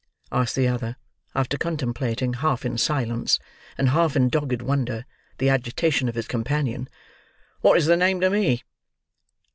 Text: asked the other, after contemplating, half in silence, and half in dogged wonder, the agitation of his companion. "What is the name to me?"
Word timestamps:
asked 0.31 0.55
the 0.55 0.67
other, 0.67 0.95
after 1.35 1.59
contemplating, 1.59 2.33
half 2.33 2.65
in 2.65 2.75
silence, 2.75 3.37
and 3.77 3.89
half 3.89 4.15
in 4.15 4.29
dogged 4.29 4.63
wonder, 4.63 5.05
the 5.37 5.47
agitation 5.47 6.09
of 6.09 6.15
his 6.15 6.27
companion. 6.27 6.89
"What 7.59 7.77
is 7.77 7.85
the 7.85 7.95
name 7.97 8.19
to 8.21 8.31
me?" 8.31 8.63